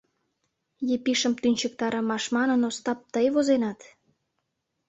[0.95, 3.79] «Епишым тӱнчыктарымаш» манын, Остап, тый возенат.